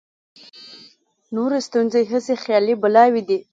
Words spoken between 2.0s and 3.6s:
هسې خیالي بلاوې دي.